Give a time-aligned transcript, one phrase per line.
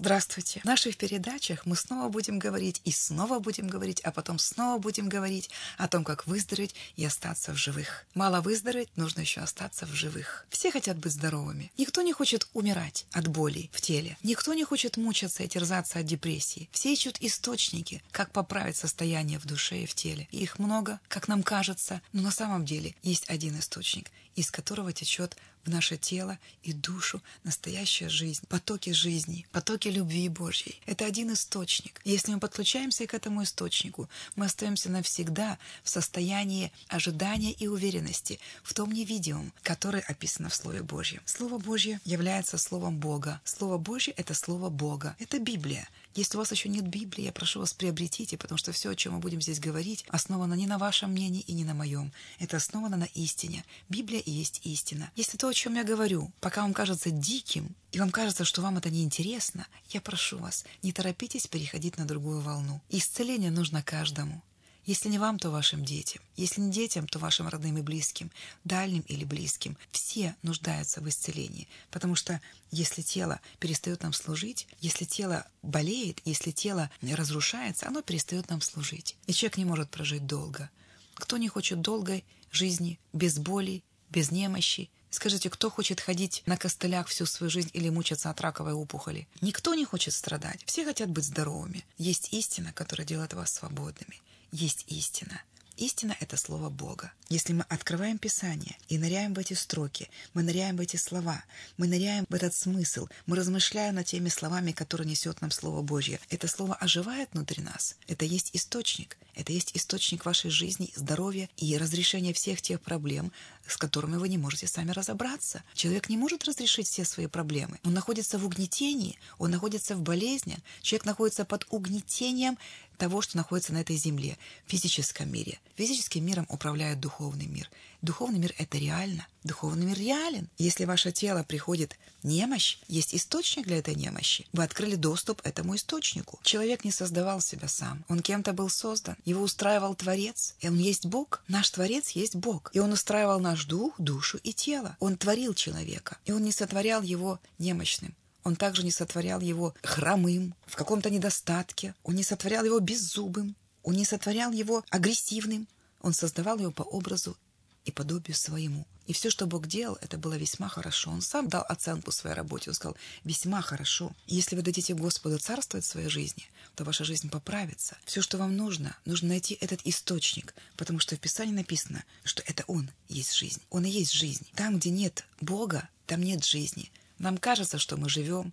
[0.00, 0.60] Здравствуйте!
[0.60, 5.10] В наших передачах мы снова будем говорить и снова будем говорить, а потом снова будем
[5.10, 8.06] говорить о том, как выздороветь и остаться в живых.
[8.14, 10.46] Мало выздороветь, нужно еще остаться в живых.
[10.48, 11.70] Все хотят быть здоровыми.
[11.76, 14.16] Никто не хочет умирать от боли в теле.
[14.22, 16.70] Никто не хочет мучаться и терзаться от депрессии.
[16.72, 20.28] Все ищут источники, как поправить состояние в душе и в теле.
[20.30, 24.92] И их много, как нам кажется, но на самом деле есть один источник, из которого
[24.92, 30.80] течет в наше тело и душу настоящая жизнь, потоки жизни, потоки любви Божьей.
[30.86, 32.00] Это один источник.
[32.04, 38.72] Если мы подключаемся к этому источнику, мы остаемся навсегда в состоянии ожидания и уверенности в
[38.74, 41.20] том невидимом, которое описано в Слове Божьем.
[41.26, 43.40] Слово Божье является Словом Бога.
[43.44, 45.16] Слово Божье— это Слово Бога.
[45.18, 45.88] Это Библия.
[46.14, 49.14] Если у вас еще нет Библии, я прошу вас приобретите, потому что все, о чем
[49.14, 52.12] мы будем здесь говорить, основано не на вашем мнении и не на моем.
[52.38, 53.64] Это основано на истине.
[53.88, 55.10] Библия и есть истина.
[55.14, 58.78] Если то, о чем я говорю, пока вам кажется диким, и вам кажется, что вам
[58.78, 62.80] это неинтересно, я прошу вас, не торопитесь переходить на другую волну.
[62.88, 64.42] Исцеление нужно каждому.
[64.90, 66.20] Если не вам, то вашим детям.
[66.34, 68.32] Если не детям, то вашим родным и близким,
[68.64, 69.78] дальним или близким.
[69.92, 71.68] Все нуждаются в исцелении.
[71.92, 72.40] Потому что
[72.72, 79.16] если тело перестает нам служить, если тело болеет, если тело разрушается, оно перестает нам служить.
[79.28, 80.68] И человек не может прожить долго.
[81.14, 87.08] Кто не хочет долгой жизни, без боли, без немощи, Скажите, кто хочет ходить на костылях
[87.08, 89.26] всю свою жизнь или мучиться от раковой опухоли?
[89.40, 90.62] Никто не хочет страдать.
[90.66, 91.84] Все хотят быть здоровыми.
[91.98, 94.20] Есть истина, которая делает вас свободными
[94.52, 95.42] есть истина.
[95.80, 97.10] Истина— это слово Бога.
[97.30, 101.42] Если мы открываем Писание и ныряем в эти строки, мы ныряем в эти слова,
[101.78, 106.20] мы ныряем в этот смысл, мы размышляем над теми словами, которые несет нам Слово Божье,
[106.28, 107.96] это слово оживает внутри нас.
[108.08, 109.16] Это есть источник.
[109.34, 113.32] Это есть источник вашей жизни, здоровья и разрешения всех тех проблем,
[113.72, 115.62] с которыми вы не можете сами разобраться.
[115.74, 117.78] Человек не может разрешить все свои проблемы.
[117.84, 120.58] Он находится в угнетении, он находится в болезни.
[120.82, 122.58] Человек находится под угнетением
[122.98, 125.58] того, что находится на этой земле, в физическом мире.
[125.76, 127.70] Физическим миром управляет духовный мир.
[128.02, 129.26] Духовный мир— это реально.
[129.42, 130.48] Духовный мир реален.
[130.58, 134.46] Если ваше тело приходит немощь, есть источник для этой немощи.
[134.52, 136.38] Вы открыли доступ этому источнику.
[136.42, 138.04] Человек не создавал себя сам.
[138.08, 139.16] Он кем-то был создан.
[139.24, 140.54] Его устраивал Творец.
[140.60, 141.42] И он есть Бог.
[141.48, 142.70] Наш Творец есть Бог.
[142.74, 144.96] И он устраивал наш дух, душу и тело.
[145.00, 146.18] Он творил человека.
[146.26, 148.14] И он не сотворял его немощным.
[148.44, 151.94] Он также не сотворял его хромым, в каком-то недостатке.
[152.04, 153.56] Он не сотворял его беззубым.
[153.82, 155.66] Он не сотворял его агрессивным.
[156.02, 157.36] Он создавал его по образу
[157.84, 158.86] и подобию своему.
[159.10, 161.10] И все, что Бог делал, это было весьма хорошо.
[161.10, 162.70] Он сам дал оценку своей работе.
[162.70, 164.12] Он сказал, весьма хорошо.
[164.28, 166.44] Если вы дадите Господу царствовать в своей жизни,
[166.76, 167.98] то ваша жизнь поправится.
[168.04, 172.62] Все, что вам нужно, нужно найти этот источник, потому что в Писании написано, что это
[172.68, 173.60] Он есть жизнь.
[173.68, 174.46] Он и есть жизнь.
[174.54, 176.92] Там, где нет Бога, там нет жизни.
[177.18, 178.52] Нам кажется, что мы живем,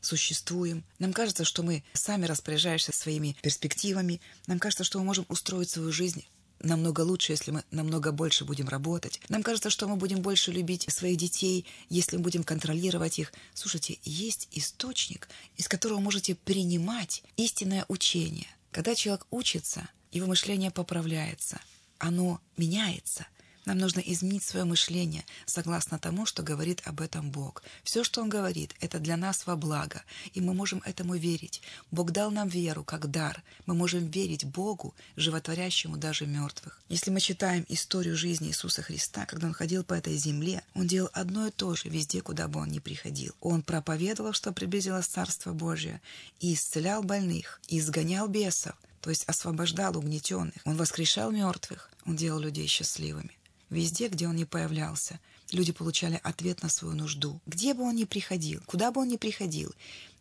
[0.00, 0.84] существуем.
[1.00, 4.20] Нам кажется, что мы сами распоряжаемся своими перспективами.
[4.46, 6.24] Нам кажется, что мы можем устроить свою жизнь
[6.60, 9.20] намного лучше, если мы намного больше будем работать.
[9.28, 13.32] Нам кажется, что мы будем больше любить своих детей, если мы будем контролировать их.
[13.54, 18.48] Слушайте, есть источник, из которого можете принимать истинное учение.
[18.72, 21.60] Когда человек учится, его мышление поправляется,
[21.98, 23.26] оно меняется–
[23.66, 27.62] нам нужно изменить свое мышление согласно тому, что говорит об этом Бог.
[27.82, 31.60] Все, что Он говорит, это для нас во благо, и мы можем этому верить.
[31.90, 33.42] Бог дал нам веру как дар.
[33.66, 36.80] Мы можем верить Богу, животворящему даже мертвых.
[36.88, 41.10] Если мы читаем историю жизни Иисуса Христа, когда Он ходил по этой земле, Он делал
[41.12, 43.34] одно и то же везде, куда бы Он ни приходил.
[43.40, 46.00] Он проповедовал, что приблизилось Царство Божие,
[46.38, 50.54] и исцелял больных, и изгонял бесов, то есть освобождал угнетенных.
[50.64, 53.36] Он воскрешал мертвых, он делал людей счастливыми.
[53.70, 55.18] Везде, где он не появлялся,
[55.50, 57.40] люди получали ответ на свою нужду.
[57.46, 59.74] Где бы он ни приходил, куда бы он ни приходил,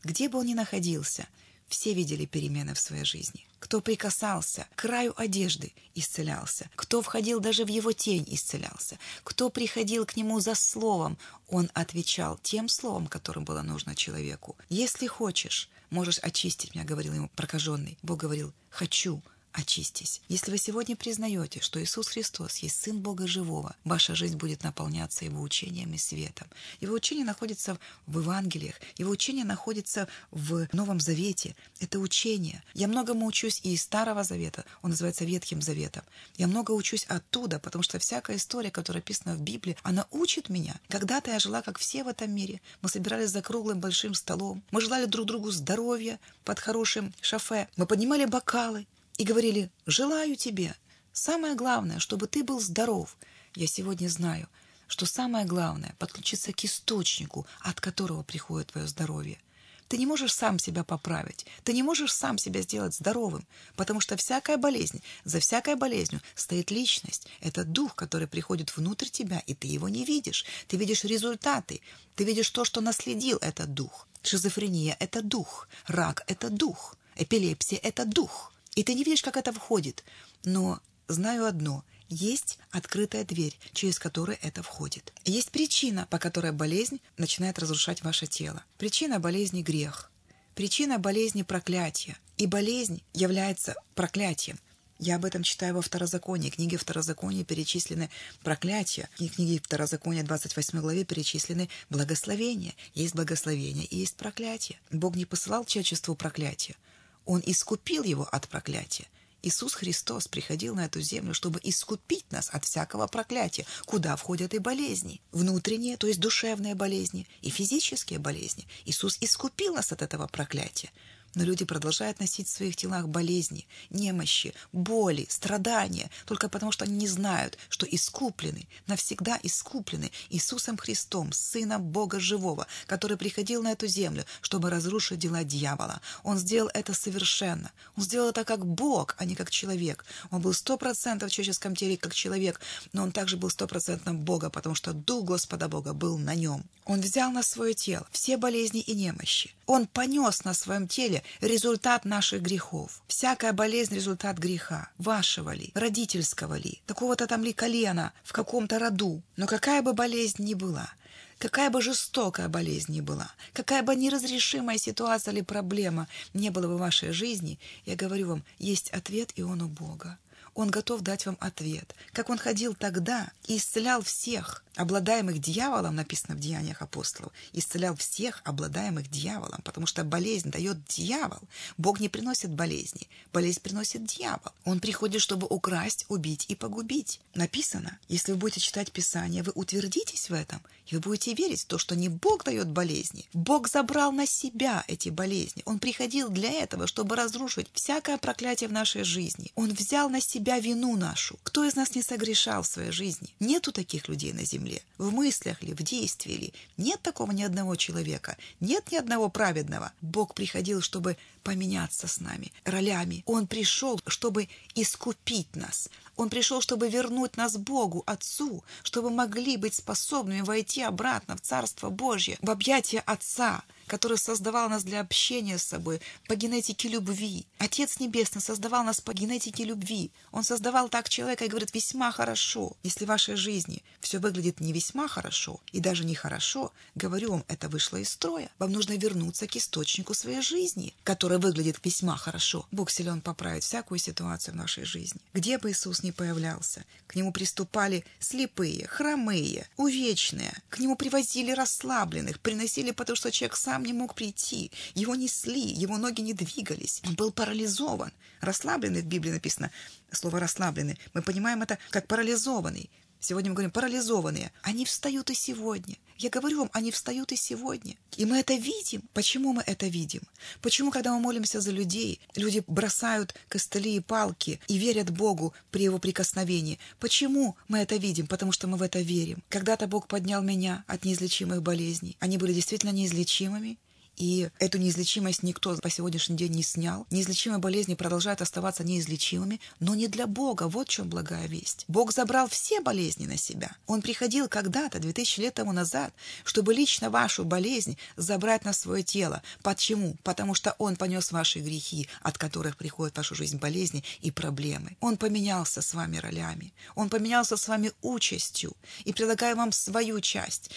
[0.03, 1.27] где бы он ни находился,
[1.67, 3.47] все видели перемены в своей жизни.
[3.59, 6.69] Кто прикасался к краю одежды, исцелялся.
[6.75, 8.99] Кто входил даже в его тень, исцелялся.
[9.23, 11.17] Кто приходил к нему за словом,
[11.47, 14.55] он отвечал тем словом, которым было нужно человеку.
[14.69, 17.97] «Если хочешь, можешь очистить меня»,— говорил ему прокаженный.
[18.03, 19.23] Бог говорил «хочу»,
[19.55, 20.21] очистись.
[20.27, 25.25] Если вы сегодня признаете, что Иисус Христос есть Сын Бога Живого, ваша жизнь будет наполняться
[25.25, 26.47] Его учением и светом.
[26.81, 31.55] Его учение находится в Евангелиях, Его учение находится в Новом Завете.
[31.79, 32.63] Это учение.
[32.73, 36.03] Я многому учусь и из Старого Завета, он называется Ветхим Заветом.
[36.37, 40.75] Я много учусь оттуда, потому что всякая история, которая описана в Библии, она учит меня.
[40.89, 42.61] Когда-то я жила, как все в этом мире.
[42.81, 44.63] Мы собирались за круглым большим столом.
[44.71, 47.69] Мы желали друг другу здоровья под хорошим шофе.
[47.77, 48.85] Мы поднимали бокалы
[49.17, 50.75] и говорили «желаю тебе».
[51.13, 53.15] Самое главное, чтобы ты был здоров.
[53.55, 54.49] Я сегодня знаю,
[54.87, 59.39] что самое главное– подключиться к источнику, от которого приходит твое здоровье.
[59.87, 61.45] Ты не можешь сам себя поправить.
[61.63, 66.71] Ты не можешь сам себя сделать здоровым, потому что всякая болезнь, за всякой болезнью стоит
[66.71, 67.27] личность.
[67.39, 70.45] Это дух, который приходит внутрь тебя, и ты его не видишь.
[70.67, 71.81] Ты видишь результаты.
[72.15, 74.07] Ты видишь то, что наследил этот дух.
[74.23, 75.69] Шизофрения– это дух.
[75.85, 76.97] Рак– это дух.
[77.15, 78.51] Эпилепсия– это дух.
[78.75, 80.03] И ты не видишь, как это входит.
[80.43, 85.11] Но знаю одно– есть открытая дверь, через которую это входит.
[85.23, 88.63] Есть причина, по которой болезнь начинает разрушать ваше тело.
[88.77, 90.11] Причина болезни– грех.
[90.53, 92.15] Причина болезни– проклятие.
[92.37, 94.59] И болезнь является проклятием.
[94.99, 96.49] Я об этом читаю во Второзаконии.
[96.49, 98.09] В книге Второзакония перечислены
[98.43, 99.09] проклятия.
[99.17, 102.75] В книге Второзакония 28 главе перечислены благословения.
[102.93, 104.79] Есть благословение и есть проклятие.
[104.91, 106.77] Бог не посылал человечеству проклятие.
[107.25, 109.07] Он искупил его от проклятия.
[109.45, 114.57] Иисус Христос приходил на эту землю, чтобы искупить нас от всякого проклятия, куда входят и
[114.57, 115.21] болезни.
[115.31, 118.67] Внутренние, то есть душевные болезни, и физические болезни.
[118.85, 120.89] Иисус искупил нас от этого проклятия.
[121.35, 126.95] Но люди продолжают носить в своих телах болезни, немощи, боли, страдания, только потому что они
[126.95, 133.87] не знают, что искуплены, навсегда искуплены Иисусом Христом, Сыном Бога Живого, который приходил на эту
[133.87, 136.01] землю, чтобы разрушить дела дьявола.
[136.23, 137.71] Он сделал это совершенно.
[137.97, 140.05] Он сделал это как Бог, а не как человек.
[140.31, 142.61] Он был сто процентов в человеческом теле как человек,
[142.93, 146.63] но он также был стопроцентным Бога, потому что Дух Господа Бога был на нем.
[146.85, 149.53] Он взял на свое тело все болезни и немощи.
[149.65, 153.01] Он понес на своем теле результат наших грехов.
[153.07, 154.89] Всякая болезнь– результат греха.
[154.97, 159.21] Вашего ли, родительского ли, какого-то там ли колена в каком-то роду.
[159.37, 160.89] Но какая бы болезнь ни была–
[161.37, 166.77] Какая бы жестокая болезнь ни была, какая бы неразрешимая ситуация или проблема не была бы
[166.77, 170.17] в вашей жизни, я говорю вам, есть ответ, и он у Бога.
[170.55, 171.93] Он готов дать вам ответ.
[172.13, 178.41] Как он ходил тогда и исцелял всех, обладаемых дьяволом, написано в Деяниях апостолов, исцелял всех,
[178.45, 181.41] обладаемых дьяволом, потому что болезнь дает дьявол.
[181.77, 184.51] Бог не приносит болезни, болезнь приносит дьявол.
[184.63, 187.19] Он приходит, чтобы украсть, убить и погубить.
[187.33, 191.65] Написано, если вы будете читать Писание, вы утвердитесь в этом, и вы будете верить в
[191.65, 193.27] то, что не Бог дает болезни.
[193.33, 195.63] Бог забрал на себя эти болезни.
[195.65, 199.51] Он приходил для этого, чтобы разрушить всякое проклятие в нашей жизни.
[199.55, 201.39] Он взял на себя вину нашу.
[201.43, 203.33] Кто из нас не согрешал в своей жизни?
[203.39, 206.53] Нету таких людей на земле, в мыслях ли, в действии ли.
[206.77, 209.91] Нет такого ни одного человека, нет ни одного праведного.
[210.01, 213.23] Бог приходил, чтобы поменяться с нами ролями.
[213.25, 215.89] Он пришел, чтобы искупить нас.
[216.15, 221.89] Он пришел, чтобы вернуть нас Богу, Отцу, чтобы могли быть способными войти обратно в Царство
[221.89, 227.45] Божье, в объятия Отца, который создавал нас для общения с собой по генетике любви.
[227.57, 230.11] Отец Небесный создавал нас по генетике любви.
[230.31, 232.75] Он создавал так человека и говорит весьма хорошо.
[232.83, 237.45] Если в вашей жизни все выглядит не весьма хорошо и даже не хорошо, говорю вам,
[237.47, 238.49] это вышло из строя.
[238.59, 242.67] Вам нужно вернуться к источнику своей жизни, которая выглядит весьма хорошо.
[242.71, 245.21] Бог силен поправить всякую ситуацию в нашей жизни.
[245.33, 252.39] Где бы Иисус ни появлялся, к нему приступали слепые, хромые, увечные, к нему привозили расслабленных,
[252.39, 254.71] приносили, потому что человек сам сам не мог прийти.
[254.93, 257.01] Его несли, его ноги не двигались.
[257.05, 258.13] Он был парализован.
[258.39, 259.69] Расслабленный в Библии написано
[260.11, 260.97] слово «расслабленный».
[261.13, 262.89] Мы понимаем это как парализованный.
[263.25, 264.51] Сегодня мы говорим парализованные.
[264.61, 265.95] Они встают и сегодня.
[266.19, 267.95] Я говорю вам, они встают и сегодня.
[268.17, 269.01] И мы это видим.
[269.15, 270.21] Почему мы это видим?
[270.61, 275.85] Почему, когда мы молимся за людей, люди бросают костыли и палки и верят Богу при
[275.85, 276.77] Его прикосновении?
[276.99, 278.27] Почему мы это видим?
[278.27, 279.43] Потому что мы в это верим.
[279.49, 282.17] Когда-то Бог поднял меня от неизлечимых болезней.
[282.19, 283.79] Они были действительно неизлечимыми.
[284.17, 287.05] И эту неизлечимость никто по сегодняшний день не снял.
[287.09, 290.67] Неизлечимые болезни продолжают оставаться неизлечимыми, но не для Бога.
[290.67, 291.85] Вот в чем благая весть.
[291.87, 293.75] Бог забрал все болезни на себя.
[293.87, 299.41] Он приходил когда-то, 2000 лет тому назад, чтобы лично вашу болезнь забрать на свое тело.
[299.63, 300.15] Почему?
[300.23, 304.97] Потому что Он понес ваши грехи, от которых приходят в вашу жизнь болезни и проблемы.
[304.99, 306.73] Он поменялся с вами ролями.
[306.95, 310.71] Он поменялся с вами участью и предлагаю вам свою часть.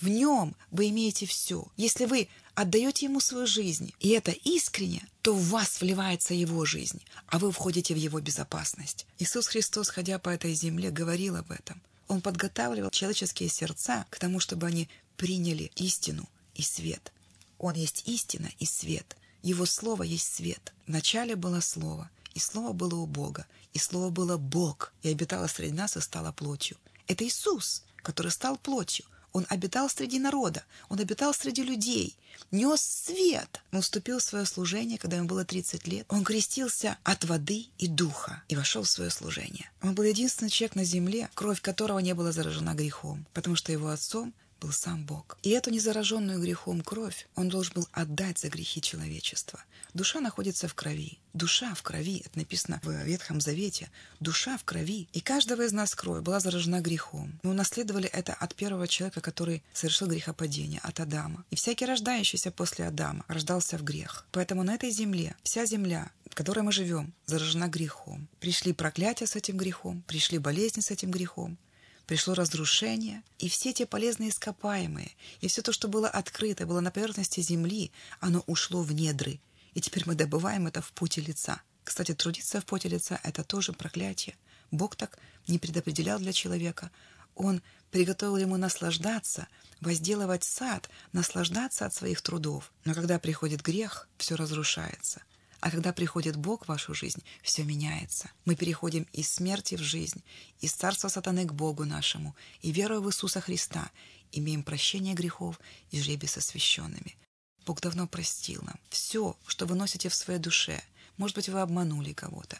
[0.00, 1.66] В нем вы имеете все.
[1.76, 7.02] Если вы отдаете ему свою жизнь, и это искренне, то в вас вливается его жизнь,
[7.26, 9.06] а вы входите в его безопасность.
[9.18, 11.80] Иисус Христос, ходя по этой земле, говорил об этом.
[12.08, 17.12] Он подготавливал человеческие сердца к тому, чтобы они приняли истину и свет.
[17.58, 19.16] Он есть истина и свет.
[19.42, 20.72] Его Слово есть свет.
[20.86, 25.72] Вначале было Слово, и Слово было у Бога, и Слово было Бог, и обитало среди
[25.72, 26.76] нас и стало плотью.
[27.06, 29.04] Это Иисус, который стал плотью.
[29.34, 32.16] Он обитал среди народа, он обитал среди людей,
[32.52, 33.60] нес свет.
[33.72, 36.06] Он вступил в свое служение, когда ему было 30 лет.
[36.08, 39.68] Он крестился от воды и духа и вошел в свое служение.
[39.82, 43.88] Он был единственный человек на земле, кровь которого не была заражена грехом, потому что его
[43.88, 44.32] отцом
[44.64, 45.36] был сам Бог.
[45.42, 49.62] И эту незараженную грехом кровь он должен был отдать за грехи человечества.
[49.92, 51.18] Душа находится в крови.
[51.34, 53.90] Душа в крови, это написано в Ветхом Завете.
[54.20, 55.06] Душа в крови.
[55.12, 57.38] И каждого из нас кровь была заражена грехом.
[57.42, 61.44] Мы унаследовали это от первого человека, который совершил грехопадение, от Адама.
[61.50, 64.26] И всякий рождающийся после Адама рождался в грех.
[64.32, 68.28] Поэтому на этой земле, вся земля, в которой мы живем, заражена грехом.
[68.40, 71.58] Пришли проклятия с этим грехом, пришли болезни с этим грехом,
[72.06, 76.90] пришло разрушение, и все те полезные ископаемые, и все то, что было открыто, было на
[76.90, 79.40] поверхности земли, оно ушло в недры,
[79.74, 81.60] и теперь мы добываем это в пути лица.
[81.82, 84.36] Кстати, трудиться в поте лица— это тоже проклятие.
[84.70, 86.90] Бог так не предопределял для человека.
[87.34, 89.48] Он приготовил ему наслаждаться,
[89.80, 92.72] возделывать сад, наслаждаться от своих трудов.
[92.84, 95.22] Но когда приходит грех, все разрушается—
[95.64, 98.30] а когда приходит Бог в вашу жизнь, все меняется.
[98.44, 100.22] Мы переходим из смерти в жизнь,
[100.60, 103.90] из царства сатаны к Богу нашему, и веруя в Иисуса Христа,
[104.30, 105.58] имеем прощение грехов
[105.90, 107.16] и жребий с освященными.
[107.64, 108.78] Бог давно простил нам.
[108.90, 110.82] Все, что вы носите в своей душе,
[111.16, 112.58] может быть, вы обманули кого-то,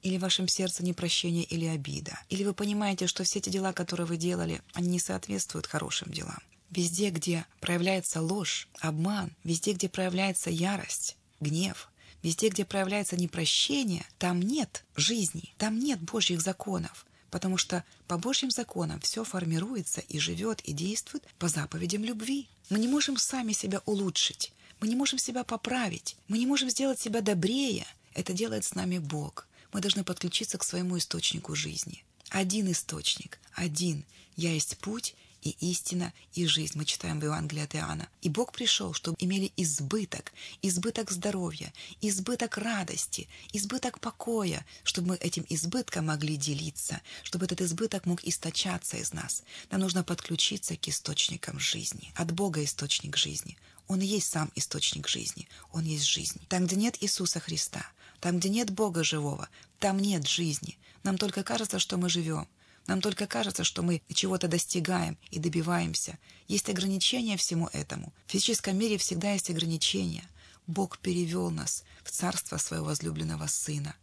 [0.00, 4.06] или в вашем сердце непрощение или обида, или вы понимаете, что все эти дела, которые
[4.06, 6.42] вы делали, они не соответствуют хорошим делам.
[6.70, 11.90] Везде, где проявляется ложь, обман, везде, где проявляется ярость, гнев,
[12.26, 18.50] Везде, где проявляется непрощение, там нет жизни, там нет Божьих законов, потому что по Божьим
[18.50, 22.48] законам все формируется и живет и действует по заповедям любви.
[22.68, 26.98] Мы не можем сами себя улучшить, мы не можем себя поправить, мы не можем сделать
[26.98, 27.86] себя добрее.
[28.12, 29.46] Это делает с нами Бог.
[29.72, 32.02] Мы должны подключиться к своему источнику жизни.
[32.30, 34.04] Один источник, один.
[34.34, 35.14] Я есть путь,
[35.46, 36.76] и истина, и жизнь.
[36.76, 38.08] Мы читаем в Евангелии от Иоанна.
[38.22, 45.46] И Бог пришел, чтобы имели избыток, избыток здоровья, избыток радости, избыток покоя, чтобы мы этим
[45.48, 49.42] избытком могли делиться, чтобы этот избыток мог источаться из нас.
[49.70, 52.12] Нам нужно подключиться к источникам жизни.
[52.16, 53.56] От Бога источник жизни.
[53.88, 55.48] Он и есть сам источник жизни.
[55.72, 56.40] Он есть жизнь.
[56.48, 57.86] Там, где нет Иисуса Христа,
[58.20, 59.48] там, где нет Бога живого,
[59.78, 60.76] там нет жизни.
[61.04, 62.48] Нам только кажется, что мы живем.
[62.86, 66.18] Нам только кажется, что мы чего-то достигаем и добиваемся.
[66.46, 68.12] Есть ограничения всему этому.
[68.26, 70.24] В физическом мире всегда есть ограничения.
[70.66, 73.94] Бог перевел нас в царство своего возлюбленного Сына.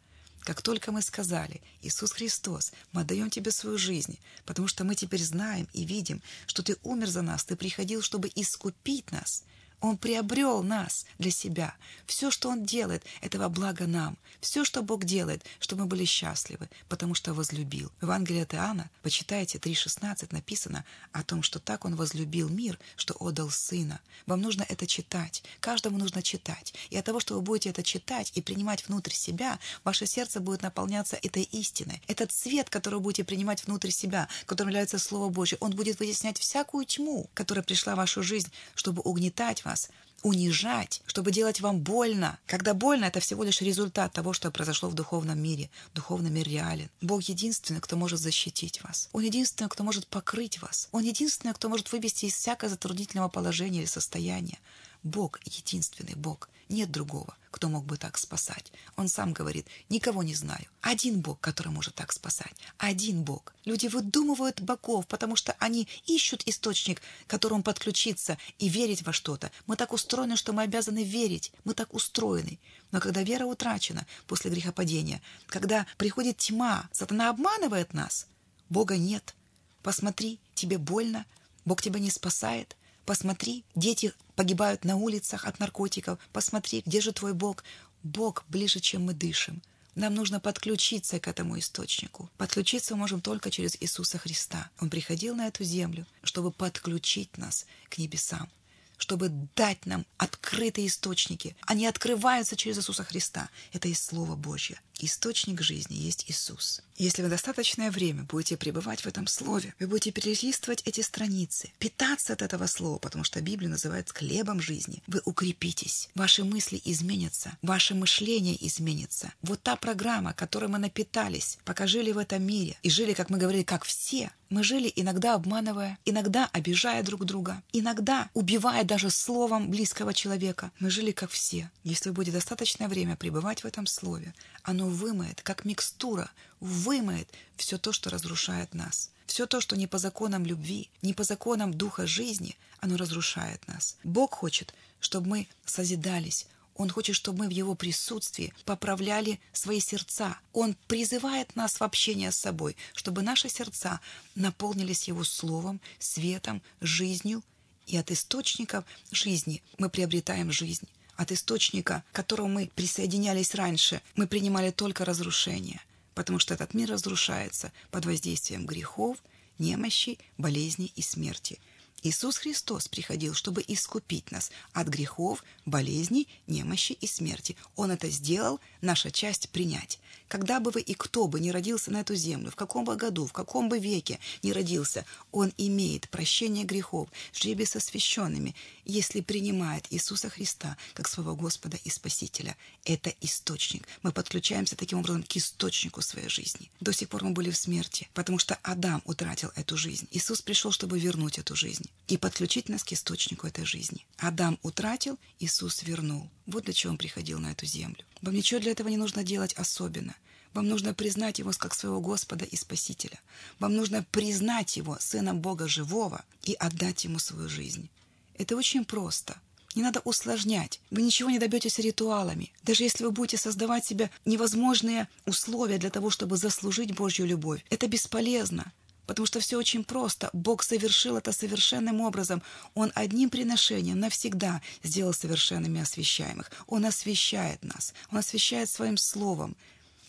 [0.41, 5.23] Как только мы сказали, Иисус Христос, мы отдаем Тебе свою жизнь, потому что мы теперь
[5.23, 9.43] знаем и видим, что Ты умер за нас, Ты приходил, чтобы искупить нас.
[9.83, 11.75] Он приобрел нас для себя.
[12.05, 14.17] Все, что Он делает, это во благо нам.
[14.39, 17.91] Все, что Бог делает, чтобы мы были счастливы, потому что возлюбил.
[17.99, 23.13] В Евангелии от Иоанна, почитайте 3.16, написано о том, что так Он возлюбил мир, что
[23.19, 23.99] отдал Сына.
[24.25, 25.43] Вам нужно это читать.
[25.59, 26.73] Каждому нужно читать.
[26.89, 30.61] И от того, что вы будете это читать и принимать внутрь себя, ваше сердце будет
[30.61, 32.01] наполняться этой истиной.
[32.07, 36.39] Этот свет, который вы будете принимать внутрь себя, которым является Слово Божье, он будет вытеснять
[36.39, 39.89] всякую тьму, которая пришла в вашу жизнь, чтобы угнетать вас, вас,
[40.21, 42.37] унижать, чтобы делать вам больно.
[42.45, 45.69] Когда больно, это всего лишь результат того, что произошло в духовном мире.
[45.95, 46.89] Духовный мир реален.
[47.01, 49.09] Бог единственный, кто может защитить вас.
[49.13, 50.87] Он единственный, кто может покрыть вас.
[50.91, 54.59] Он единственный, кто может вывести из всякого затруднительного положения или состояния.
[55.03, 56.49] Бог единственный Бог.
[56.69, 58.71] Нет другого, кто мог бы так спасать.
[58.95, 60.65] Он сам говорит, никого не знаю.
[60.81, 62.55] Один Бог, который может так спасать.
[62.77, 63.53] Один Бог.
[63.65, 69.51] Люди выдумывают богов, потому что они ищут источник, к которому подключиться и верить во что-то.
[69.67, 71.51] Мы так устроены, что мы обязаны верить.
[71.65, 72.57] Мы так устроены.
[72.91, 78.27] Но когда вера утрачена после грехопадения, когда приходит тьма, сатана обманывает нас,
[78.69, 79.35] Бога нет.
[79.83, 81.25] Посмотри, тебе больно,
[81.65, 86.19] Бог тебя не спасает– Посмотри, дети погибают на улицах от наркотиков.
[86.31, 87.63] Посмотри, где же твой Бог?
[88.03, 89.61] Бог ближе, чем мы дышим.
[89.95, 92.29] Нам нужно подключиться к этому источнику.
[92.37, 94.69] Подключиться мы можем только через Иисуса Христа.
[94.79, 98.49] Он приходил на эту землю, чтобы подключить нас к небесам
[98.97, 100.05] чтобы дать нам
[100.43, 101.55] открытые источники.
[101.65, 103.49] Они открываются через Иисуса Христа.
[103.71, 104.79] Это и Слово Божье.
[104.99, 106.81] Источник жизни есть Иисус.
[106.97, 112.33] Если вы достаточное время будете пребывать в этом Слове, вы будете перелистывать эти страницы, питаться
[112.33, 117.95] от этого Слова, потому что Библия называет хлебом жизни, вы укрепитесь, ваши мысли изменятся, ваше
[117.95, 119.33] мышление изменится.
[119.41, 123.39] Вот та программа, которой мы напитались, пока жили в этом мире, и жили, как мы
[123.39, 129.71] говорили, как все, мы жили иногда обманывая, иногда обижая друг друга, иногда убивая даже словом
[129.71, 130.32] близкого человека.
[130.79, 131.69] Мы жили как все.
[131.83, 137.77] Если вы будете достаточное время пребывать в этом слове, оно вымоет, как микстура, вымоет все
[137.77, 139.11] то, что разрушает нас.
[139.25, 143.97] Все то, что не по законам любви, не по законам духа жизни, оно разрушает нас.
[144.03, 150.37] Бог хочет, чтобы мы созидались, Он хочет, чтобы мы в Его присутствии поправляли свои сердца.
[150.53, 153.99] Он призывает нас в общение с собой, чтобы наши сердца
[154.35, 157.43] наполнились Его Словом, светом, жизнью.
[157.87, 160.87] И от источников жизни мы приобретаем жизнь.
[161.15, 165.81] От источника, к которому мы присоединялись раньше, мы принимали только разрушение,
[166.15, 169.17] потому что этот мир разрушается под воздействием грехов,
[169.59, 171.59] немощи, болезней и смерти–
[172.03, 177.55] Иисус Христос приходил, чтобы искупить нас от грехов, болезней, немощи и смерти.
[177.77, 179.99] Он это сделал, наша часть принять.
[180.27, 183.25] Когда бы вы и кто бы не родился на эту землю, в каком бы году,
[183.25, 189.85] в каком бы веке не родился, он имеет прощение грехов, жребий со священными, если принимает
[189.89, 192.57] Иисуса Христа как своего Господа и Спасителя.
[192.83, 193.87] Это источник.
[194.01, 196.69] Мы подключаемся таким образом к источнику своей жизни.
[196.81, 200.07] До сих пор мы были в смерти, потому что Адам утратил эту жизнь.
[200.11, 204.05] Иисус пришел, чтобы вернуть эту жизнь и подключить нас к источнику этой жизни.
[204.17, 206.29] Адам утратил, Иисус вернул.
[206.45, 208.03] Вот для чего он приходил на эту землю.
[208.21, 210.15] Вам ничего для этого не нужно делать особенно.
[210.53, 213.19] Вам нужно признать Его как своего Господа и Спасителя.
[213.59, 217.89] Вам нужно признать Его Сыном Бога Живого и отдать Ему свою жизнь.
[218.37, 219.37] Это очень просто.
[219.75, 220.79] Не надо усложнять.
[220.91, 222.51] Вы ничего не добьетесь ритуалами.
[222.61, 227.87] Даже если вы будете создавать себе невозможные условия для того, чтобы заслужить Божью любовь, это
[227.87, 228.71] бесполезно.
[229.05, 230.29] Потому что все очень просто.
[230.33, 232.41] Бог совершил это совершенным образом.
[232.73, 236.51] Он одним приношением навсегда сделал совершенными освящаемых.
[236.67, 237.93] Он освящает нас.
[238.11, 239.55] Он освящает своим словом.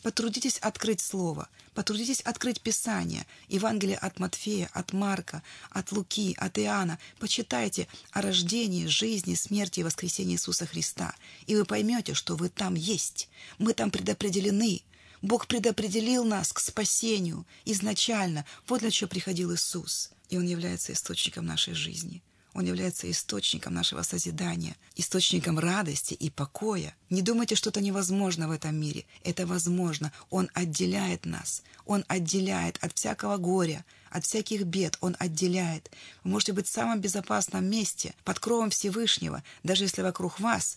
[0.04, 6.98] Потрудитесь открыть Слово, потрудитесь открыть Писание, Евангелие от Матфея, от Марка, от Луки, от Иоанна.
[7.18, 11.14] Почитайте о рождении, жизни, смерти и воскресении Иисуса Христа,
[11.46, 13.30] и вы поймете, что вы там есть.
[13.56, 14.82] Мы там предопределены.
[15.24, 18.44] Бог предопределил нас к спасению изначально.
[18.68, 20.10] Вот для чего приходил Иисус.
[20.28, 22.22] И Он является источником нашей жизни.
[22.52, 26.94] Он является источником нашего созидания, источником радости и покоя.
[27.08, 29.06] Не думайте, что это невозможно в этом мире.
[29.22, 30.12] Это возможно.
[30.28, 31.62] Он отделяет нас.
[31.86, 34.98] Он отделяет от всякого горя, от всяких бед.
[35.00, 35.90] Он отделяет.
[36.22, 40.76] Вы можете быть в самом безопасном месте, под кровом Всевышнего, даже если вокруг вас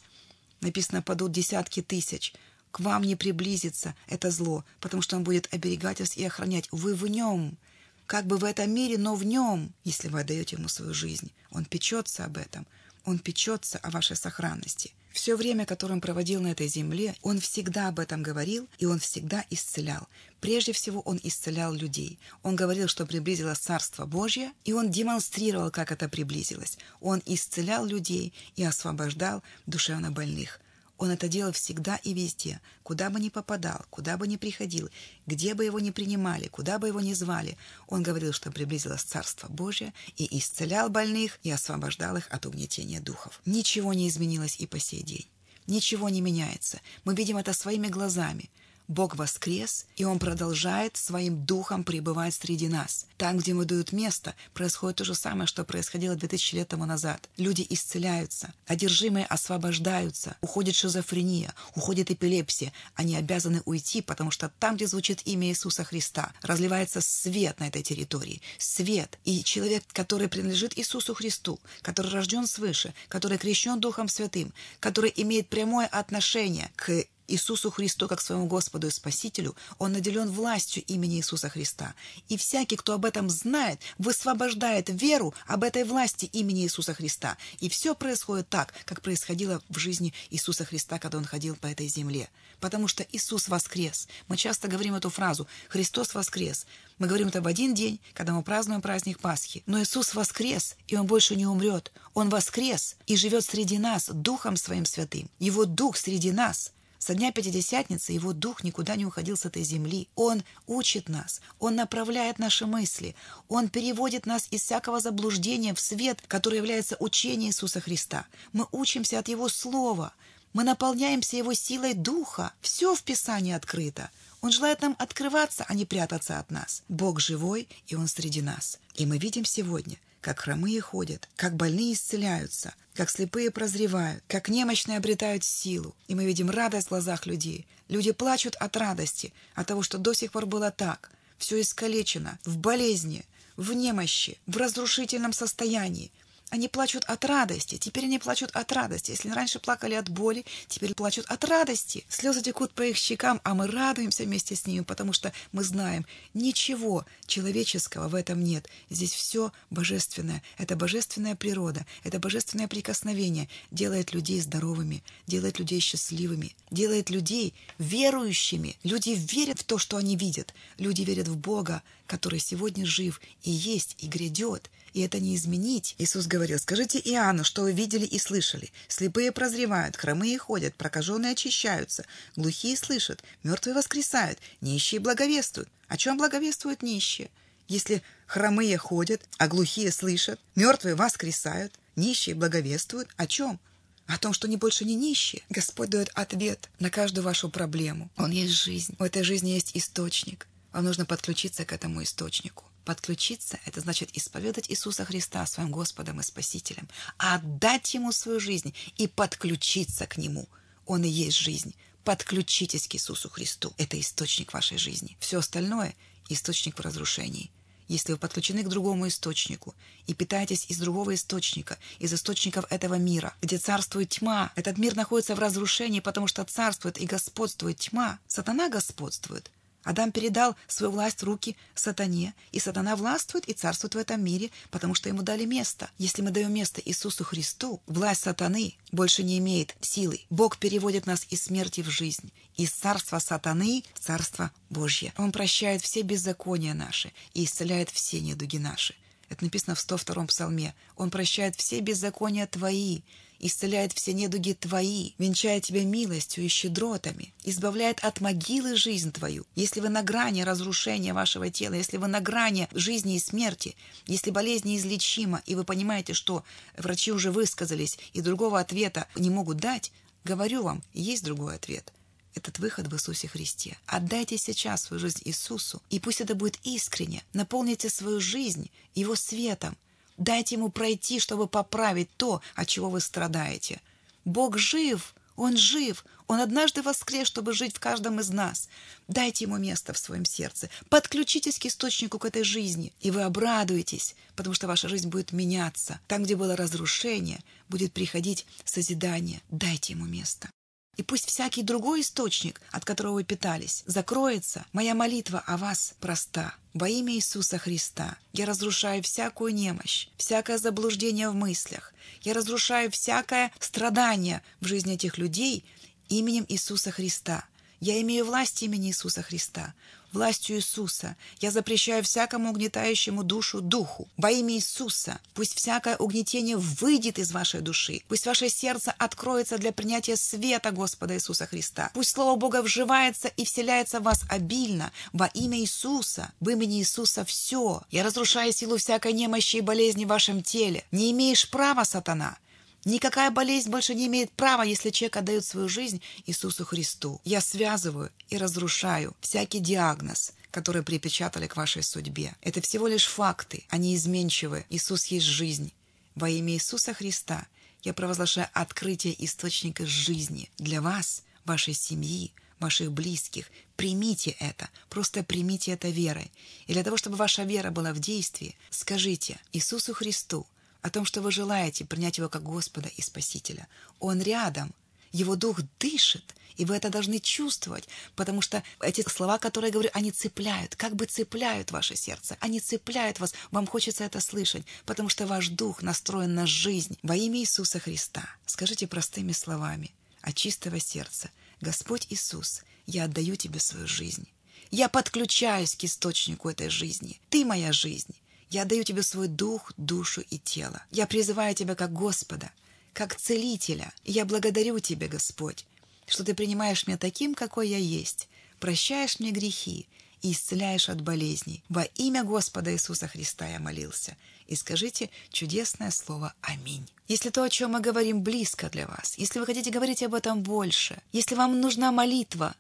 [0.62, 2.34] написано «падут десятки тысяч»,
[2.72, 6.68] к вам не приблизится это зло, потому что он будет оберегать вас и охранять.
[6.72, 7.58] Вы в нем,
[8.06, 11.32] как бы в этом мире, но в нем, если вы отдаете ему свою жизнь.
[11.52, 12.66] Он печется об этом,
[13.06, 14.94] он печется о вашей сохранности.
[15.18, 19.00] Все время, которое он проводил на этой земле, он всегда об этом говорил, и он
[19.00, 20.08] всегда исцелял.
[20.42, 22.20] Прежде всего, он исцелял людей.
[22.44, 26.78] Он говорил, что приблизилось Царство Божье, и он демонстрировал, как это приблизилось.
[27.02, 30.60] Он исцелял людей и освобождал душевно больных.
[30.98, 34.90] Он это делал всегда и везде, куда бы ни попадал, куда бы ни приходил,
[35.26, 37.58] где бы его ни принимали, куда бы его ни звали.
[37.88, 43.42] Он говорил, что приблизилось Царство Божие и исцелял больных и освобождал их от угнетения духов.
[43.46, 45.28] Ничего не изменилось и по сей день.
[45.68, 46.80] Ничего не меняется.
[47.04, 48.50] Мы видим это своими глазами.
[48.88, 53.06] Бог воскрес, и Он продолжает своим духом пребывать среди нас.
[53.18, 57.30] Там, где ему дают место, происходит то же самое, что происходило 2000 лет тому назад.
[57.38, 62.72] Люди исцеляются, одержимые освобождаются, уходит шизофрения, уходит эпилепсия.
[62.96, 67.84] Они обязаны уйти, потому что там, где звучит имя Иисуса Христа, разливается свет на этой
[67.84, 68.42] территории.
[68.58, 69.20] Свет.
[69.26, 75.50] И человек, который принадлежит Иисусу Христу, который рожден свыше, который крещен Духом Святым, который имеет
[75.50, 81.50] прямое отношение к Иисусу Христу как своему Господу и Спасителю, он наделен властью имени Иисуса
[81.50, 81.94] Христа.
[82.30, 87.38] И всякий, кто об этом знает, высвобождает веру об этой власти имени Иисуса Христа.
[87.60, 91.88] И все происходит так, как происходило в жизни Иисуса Христа, когда он ходил по этой
[91.88, 92.30] земле.
[92.60, 94.08] Потому что Иисус воскрес.
[94.28, 96.66] Мы часто говорим эту фразу «Христос воскрес».
[96.98, 99.64] Мы говорим это в один день, когда мы празднуем праздник Пасхи.
[99.68, 101.92] Но Иисус воскрес, и Он больше не умрет.
[102.14, 105.30] Он воскрес и живет среди нас Духом Своим Святым.
[105.38, 106.72] Его Дух среди нас–
[107.08, 110.10] со дня Пятидесятницы его дух никуда не уходил с этой земли.
[110.16, 113.16] Он учит нас, он направляет наши мысли,
[113.48, 118.26] он переводит нас из всякого заблуждения в свет, который является учением Иисуса Христа.
[118.52, 120.12] Мы учимся от Его Слова,
[120.52, 122.52] мы наполняемся Его силой Духа.
[122.60, 124.12] Все в Писании открыто.
[124.42, 126.84] Он желает нам открываться, а не прятаться от нас.
[126.90, 128.80] Бог живой, и Он среди нас.
[128.96, 134.98] И мы видим сегодня, как хромые ходят, как больные исцеляются, как слепые прозревают, как немощные
[134.98, 135.96] обретают силу.
[136.10, 137.66] И мы видим радость в глазах людей.
[137.88, 141.12] Люди плачут от радости, от того, что до сих пор было так.
[141.38, 143.24] Все искалечено, в болезни,
[143.56, 146.12] в немощи, в разрушительном состоянии.
[146.50, 147.78] Они плачут от радости.
[147.78, 149.12] Теперь они плачут от радости.
[149.12, 152.06] Если раньше плакали от боли, теперь плачут от радости.
[152.08, 156.06] Слезы текут по их щекам, а мы радуемся вместе с ними, потому что мы знаем,
[156.34, 158.70] ничего человеческого в этом нет.
[158.90, 160.42] Здесь все божественное.
[160.58, 168.78] Это божественная природа, это божественное прикосновение делает людей здоровыми, делает людей счастливыми, делает людей верующими.
[168.84, 170.54] Люди верят в то, что они видят.
[170.78, 175.94] Люди верят в Бога, который сегодня жив и есть, и грядет и это не изменить.
[176.00, 178.72] Иисус говорил, скажите Иоанну, что вы видели и слышали.
[178.88, 182.04] Слепые прозревают, хромые ходят, прокаженные очищаются,
[182.36, 185.70] глухие слышат, мертвые воскресают, нищие благовествуют.
[185.88, 187.30] О чем благовествуют нищие?
[187.68, 193.60] Если хромые ходят, а глухие слышат, мертвые воскресают, нищие благовествуют, о чем?
[194.08, 195.44] О том, что они больше не нищие.
[195.52, 198.10] Господь дает ответ на каждую вашу проблему.
[198.18, 198.96] Он есть жизнь.
[198.98, 200.48] У этой жизни есть источник.
[200.72, 202.64] Вам нужно подключиться к этому источнику.
[202.88, 209.08] Подключиться– это значит исповедать Иисуса Христа своим Господом и Спасителем, отдать Ему свою жизнь и
[209.08, 210.48] подключиться к Нему.
[210.86, 211.76] Он и есть жизнь.
[212.06, 213.74] Подключитесь к Иисусу Христу.
[213.78, 215.18] Это источник вашей жизни.
[215.20, 215.96] Все остальное–
[216.30, 217.52] источник в разрушении.
[217.90, 223.36] Если вы подключены к другому источнику и питаетесь из другого источника, из источников этого мира,
[223.42, 228.70] где царствует тьма, этот мир находится в разрушении, потому что царствует и господствует тьма, сатана
[228.70, 229.52] господствует,
[229.88, 234.52] Адам передал свою власть в руки сатане, и сатана властвует и царствует в этом мире,
[234.70, 235.90] потому что ему дали место.
[235.98, 240.20] Если мы даем место Иисусу Христу, власть сатаны больше не имеет силы.
[240.30, 245.14] Бог переводит нас из смерти в жизнь, из царства сатаны в царство Божье.
[245.16, 248.94] Он прощает все беззакония наши и исцеляет все недуги наши.
[249.30, 250.76] Это написано в 102-м псалме.
[250.98, 253.04] Он прощает все беззакония твои
[253.40, 259.46] исцеляет все недуги твои, венчает тебя милостью и щедротами, избавляет от могилы жизнь твою.
[259.56, 264.32] Если вы на грани разрушения вашего тела, если вы на грани жизни и смерти, если
[264.32, 266.44] болезнь неизлечима, и вы понимаете, что
[266.78, 269.92] врачи уже высказались и другого ответа не могут дать,
[270.24, 271.94] говорю вам, есть другой ответ
[272.38, 273.78] этот выход в Иисусе Христе.
[273.86, 277.24] Отдайте сейчас свою жизнь Иисусу, и пусть это будет искренне.
[277.34, 279.76] Наполните свою жизнь Его светом,
[280.18, 283.82] Дайте ему пройти, чтобы поправить то, от чего вы страдаете.
[284.26, 288.68] Бог жив, Он жив, Он однажды воскрес, чтобы жить в каждом из нас.
[289.08, 290.70] Дайте ему место в своем сердце.
[290.90, 296.00] Подключитесь к источнику к этой жизни, и вы обрадуетесь, потому что ваша жизнь будет меняться.
[296.08, 299.42] Там, где было разрушение, будет приходить созидание.
[299.50, 300.50] Дайте ему место.
[300.98, 304.66] И пусть всякий другой источник, от которого вы питались, закроется.
[304.74, 306.56] Моя молитва о вас проста.
[306.74, 311.94] Во имя Иисуса Христа я разрушаю всякую немощь, всякое заблуждение в мыслях.
[312.22, 315.64] Я разрушаю всякое страдание в жизни этих людей
[316.10, 317.46] именем Иисуса Христа.
[317.80, 319.76] Я имею власть имени Иисуса Христа
[320.18, 321.16] властью Иисуса.
[321.40, 324.10] Я запрещаю всякому угнетающему душу духу.
[324.18, 328.02] Во имя Иисуса пусть всякое угнетение выйдет из вашей души.
[328.08, 331.92] Пусть ваше сердце откроется для принятия света Господа Иисуса Христа.
[331.94, 334.92] Пусть Слово Бога вживается и вселяется в вас обильно.
[335.14, 337.84] Во имя Иисуса, в имени Иисуса все.
[337.92, 340.84] Я разрушаю силу всякой немощи и болезни в вашем теле.
[340.92, 342.38] Не имеешь права, сатана,
[342.86, 347.20] Никакая болезнь больше не имеет права, если человек отдает свою жизнь Иисусу Христу.
[347.26, 352.36] Я связываю и разрушаю всякий диагноз, который припечатали к вашей судьбе.
[352.42, 354.66] Это всего лишь факты, они изменчивы.
[354.70, 355.74] Иисус есть жизнь.
[356.16, 357.46] Во имя Иисуса Христа
[357.84, 363.52] я провозглашаю открытие источника жизни для вас, вашей семьи, ваших близких.
[363.76, 366.32] Примите это, просто примите это верой.
[366.66, 370.48] И для того, чтобы ваша вера была в действии, скажите Иисусу Христу,
[370.82, 373.68] о том, что вы желаете принять Его как Господа и Спасителя.
[374.00, 374.74] Он рядом,
[375.12, 379.90] Его Дух дышит, и вы это должны чувствовать, потому что эти слова, которые я говорю,
[379.94, 385.10] они цепляют, как бы цепляют ваше сердце, они цепляют вас, вам хочется это слышать, потому
[385.10, 388.28] что ваш Дух настроен на жизнь во имя Иисуса Христа.
[388.46, 391.30] Скажите простыми словами, от чистого сердца,
[391.62, 394.28] Господь Иисус, я отдаю Тебе свою жизнь.
[394.72, 397.22] Я подключаюсь к источнику этой жизни.
[397.30, 398.14] Ты моя жизнь.
[398.50, 400.82] Я даю тебе свой дух, душу и тело.
[400.92, 402.52] Я призываю тебя как Господа,
[402.94, 403.92] как Целителя.
[404.04, 405.66] Я благодарю тебя, Господь,
[406.08, 408.30] что ты принимаешь меня таким, какой я есть,
[408.60, 409.88] прощаешь мне грехи
[410.22, 411.64] и исцеляешь от болезней.
[411.70, 414.16] Во имя Господа Иисуса Христа я молился.
[414.48, 416.88] И скажите чудесное слово «Аминь».
[417.08, 420.42] Если то, о чем мы говорим, близко для вас, если вы хотите говорить об этом
[420.42, 422.56] больше, если вам нужна молитва,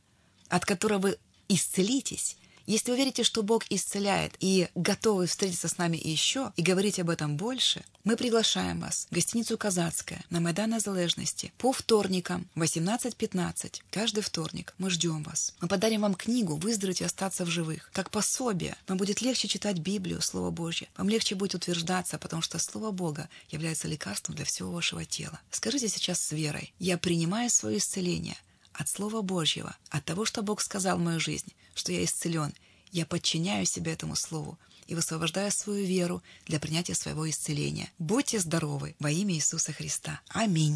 [0.49, 2.37] от которой вы исцелитесь,
[2.67, 7.09] Если вы верите, что Бог исцеляет и готовы встретиться с нами еще и говорить об
[7.09, 13.83] этом больше, мы приглашаем вас в гостиницу «Казацкая» на Майдане Залежности по вторникам 18.15.
[13.89, 15.53] Каждый вторник мы ждем вас.
[15.61, 17.89] Мы подарим вам книгу «Выздороветь и остаться в живых».
[17.93, 18.75] Как пособие.
[18.89, 20.89] Вам будет легче читать Библию, Слово Божье.
[20.97, 25.39] Вам легче будет утверждаться, потому что Слово Бога является лекарством для всего вашего тела.
[25.51, 26.73] Скажите сейчас с верой.
[26.79, 28.35] Я принимаю свое исцеление
[28.77, 32.53] от Слова Божьего, от того, что Бог сказал в мою жизнь, что я исцелен.
[32.91, 37.91] Я подчиняю себя этому Слову и высвобождаю свою веру для принятия своего исцеления.
[37.99, 40.21] Будьте здоровы во имя Иисуса Христа.
[40.29, 40.75] Аминь.